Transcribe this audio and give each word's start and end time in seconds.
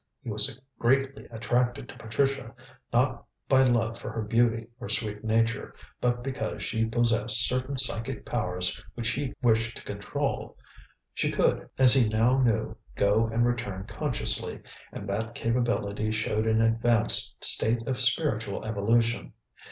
He 0.23 0.31
was 0.31 0.59
greatly 0.79 1.27
attracted 1.29 1.87
to 1.87 1.97
Patricia, 1.99 2.55
not 2.91 3.23
by 3.47 3.61
love 3.61 3.99
for 3.99 4.09
her 4.09 4.23
beauty 4.23 4.65
or 4.79 4.89
sweet 4.89 5.23
nature, 5.23 5.75
but 5.99 6.23
because 6.23 6.63
she 6.63 6.85
possessed 6.85 7.47
certain 7.47 7.77
psychic 7.77 8.25
powers 8.25 8.83
which 8.95 9.09
he 9.11 9.35
wished 9.43 9.77
to 9.77 9.83
control. 9.83 10.57
She 11.13 11.29
could, 11.29 11.69
as 11.77 11.93
he 11.93 12.09
now 12.09 12.39
knew, 12.41 12.77
go 12.95 13.27
and 13.27 13.45
return 13.45 13.83
consciously, 13.85 14.63
and 14.91 15.07
that 15.07 15.35
capability 15.35 16.11
showed 16.11 16.47
an 16.47 16.63
advanced 16.63 17.35
state 17.45 17.85
of 17.87 18.01
spiritual 18.01 18.65
evolution. 18.65 19.33